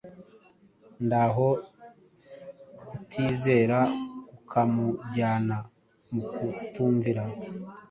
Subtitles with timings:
[1.09, 1.47] naho
[2.89, 5.57] kutizera kukamujyana
[6.13, 7.23] mu kutumvira